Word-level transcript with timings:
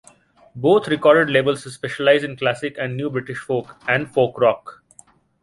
Both 0.55 0.87
record 0.87 1.29
labels 1.29 1.71
specialise 1.71 2.23
in 2.23 2.35
classic 2.35 2.75
and 2.79 2.97
new 2.97 3.11
British 3.11 3.37
folk 3.37 3.77
and 3.87 4.11
folk-rock. 4.11 4.83